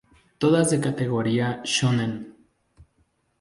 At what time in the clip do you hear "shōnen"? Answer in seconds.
1.73-2.13